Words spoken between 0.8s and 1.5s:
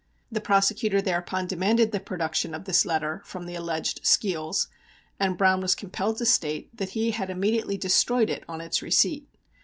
thereupon